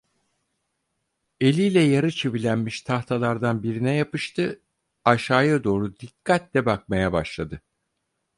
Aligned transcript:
Eliyle 1.41 1.79
yarı 1.81 2.11
çivilenmiş 2.11 2.81
tahtalardan 2.81 3.63
birine 3.63 3.95
yapıştı, 3.95 4.61
aşağıya 5.05 5.63
doğru 5.63 5.99
dikkatle 5.99 6.65
bakmaya 6.65 7.13
başladı. 7.13 7.61